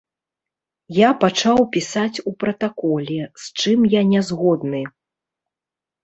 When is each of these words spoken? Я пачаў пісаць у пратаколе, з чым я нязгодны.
Я 0.97 1.09
пачаў 1.23 1.59
пісаць 1.75 2.21
у 2.31 2.33
пратаколе, 2.43 3.17
з 3.41 3.65
чым 3.65 3.79
я 3.91 4.01
нязгодны. 4.13 4.81